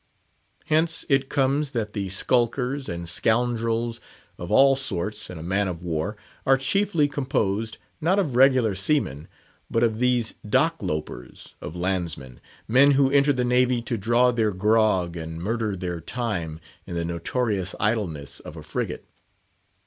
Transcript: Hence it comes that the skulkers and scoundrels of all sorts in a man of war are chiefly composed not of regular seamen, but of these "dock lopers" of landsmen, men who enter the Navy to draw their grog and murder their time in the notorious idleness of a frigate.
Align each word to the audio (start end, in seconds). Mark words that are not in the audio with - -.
Hence 0.65 1.05
it 1.09 1.29
comes 1.29 1.69
that 1.73 1.93
the 1.93 2.07
skulkers 2.09 2.89
and 2.89 3.07
scoundrels 3.07 4.01
of 4.35 4.49
all 4.51 4.75
sorts 4.75 5.29
in 5.29 5.37
a 5.37 5.43
man 5.43 5.67
of 5.67 5.83
war 5.83 6.17
are 6.43 6.57
chiefly 6.57 7.07
composed 7.07 7.77
not 8.01 8.17
of 8.17 8.35
regular 8.35 8.73
seamen, 8.73 9.27
but 9.69 9.83
of 9.83 9.99
these 9.99 10.33
"dock 10.43 10.81
lopers" 10.81 11.53
of 11.61 11.75
landsmen, 11.75 12.41
men 12.67 12.93
who 12.97 13.11
enter 13.11 13.31
the 13.31 13.45
Navy 13.45 13.79
to 13.83 13.95
draw 13.95 14.31
their 14.31 14.49
grog 14.53 15.15
and 15.15 15.37
murder 15.39 15.75
their 15.75 16.01
time 16.01 16.59
in 16.87 16.95
the 16.95 17.05
notorious 17.05 17.75
idleness 17.79 18.39
of 18.39 18.57
a 18.57 18.63
frigate. 18.63 19.05